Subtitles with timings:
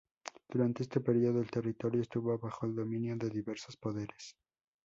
[0.49, 4.35] Durante este período el territorio estuvo bajo el dominio de diversos poderes.